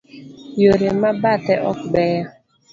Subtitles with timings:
[0.61, 2.25] Yore ma bathe ok beyo.